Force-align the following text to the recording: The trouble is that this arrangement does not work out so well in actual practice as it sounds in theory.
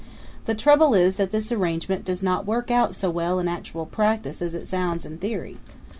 The 0.45 0.55
trouble 0.55 0.95
is 0.95 1.17
that 1.17 1.31
this 1.31 1.51
arrangement 1.51 2.05
does 2.05 2.23
not 2.23 2.47
work 2.47 2.71
out 2.71 2.95
so 2.95 3.11
well 3.11 3.37
in 3.37 3.47
actual 3.47 3.85
practice 3.85 4.41
as 4.41 4.55
it 4.55 4.67
sounds 4.67 5.05
in 5.05 5.19
theory. 5.19 5.57